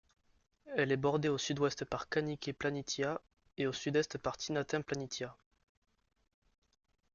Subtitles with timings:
[0.77, 3.21] Elle est bordée au sud-ouest par Kanykey Planitia
[3.59, 5.37] et au sud-est par Tinatin Planitia.